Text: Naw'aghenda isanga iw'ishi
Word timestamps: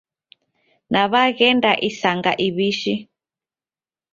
Naw'aghenda 0.93 1.71
isanga 1.89 2.31
iw'ishi 2.45 2.95